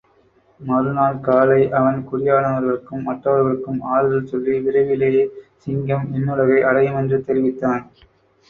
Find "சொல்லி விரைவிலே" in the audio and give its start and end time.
4.31-5.11